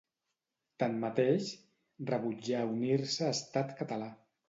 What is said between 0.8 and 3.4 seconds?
Tanmateix, rebutjà unir-se a